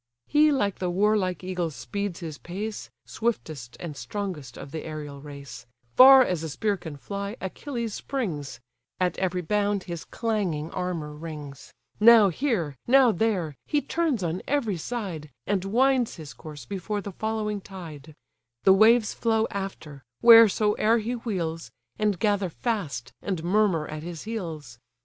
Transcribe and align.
He 0.25 0.51
like 0.51 0.79
the 0.79 0.89
warlike 0.89 1.43
eagle 1.43 1.69
speeds 1.69 2.21
his 2.21 2.39
pace 2.39 2.89
(Swiftest 3.05 3.77
and 3.79 3.95
strongest 3.95 4.57
of 4.57 4.71
the 4.71 4.83
aerial 4.83 5.21
race); 5.21 5.67
Far 5.95 6.23
as 6.23 6.41
a 6.41 6.49
spear 6.49 6.75
can 6.75 6.97
fly, 6.97 7.35
Achilles 7.39 7.93
springs; 7.93 8.59
At 8.99 9.15
every 9.19 9.43
bound 9.43 9.83
his 9.83 10.03
clanging 10.03 10.71
armour 10.71 11.13
rings: 11.13 11.71
Now 11.99 12.29
here, 12.29 12.75
now 12.87 13.11
there, 13.11 13.55
he 13.67 13.79
turns 13.79 14.23
on 14.23 14.41
every 14.47 14.75
side, 14.77 15.29
And 15.45 15.65
winds 15.65 16.15
his 16.15 16.33
course 16.33 16.65
before 16.65 17.01
the 17.01 17.11
following 17.11 17.61
tide; 17.61 18.15
The 18.63 18.73
waves 18.73 19.13
flow 19.13 19.45
after, 19.51 20.03
wheresoe'er 20.23 20.97
he 20.97 21.13
wheels, 21.17 21.69
And 21.99 22.17
gather 22.17 22.49
fast, 22.49 23.13
and 23.21 23.43
murmur 23.43 23.87
at 23.87 24.01
his 24.01 24.23
heels. 24.23 24.79